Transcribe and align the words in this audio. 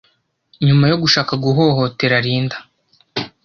nyuma 0.65 0.85
yo 0.91 0.97
gushaka 1.03 1.33
guhohotera 1.43 2.23
Linda 2.25 2.57